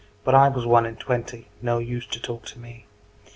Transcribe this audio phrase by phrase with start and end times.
[0.23, 2.87] 'But I was one and twenty, No use to talk to me.